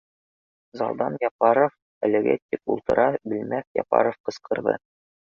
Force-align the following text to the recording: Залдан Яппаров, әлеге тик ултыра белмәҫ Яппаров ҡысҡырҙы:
Залдан 0.79 1.17
Яппаров, 1.23 1.75
әлеге 2.07 2.33
тик 2.39 2.73
ултыра 2.75 3.05
белмәҫ 3.33 3.67
Яппаров 3.81 4.17
ҡысҡырҙы: 4.31 4.75